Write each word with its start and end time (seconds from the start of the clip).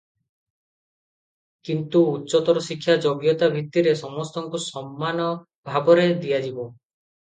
କିନ୍ତୁ 1.69 2.01
ଉଚ୍ଚତର 2.15 2.65
ଶିକ୍ଷା 2.71 2.97
ଯୋଗ୍ୟତା 3.05 3.53
ଭିତ୍ତିରେ 3.59 3.97
ସମସ୍ତଙ୍କୁ 4.03 4.65
ସମାନ 4.69 5.33
ଭାବରେ 5.73 6.13
ଦିଆଯିବ। 6.27 6.71